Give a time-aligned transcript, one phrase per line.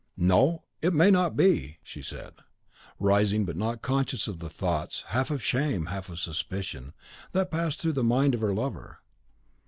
[0.17, 2.33] "No, it may not be!" she said,
[2.97, 6.95] rising, but not conscious of the thoughts, half of shame, half suspicion,
[7.33, 8.97] that passed through the mind of her lover.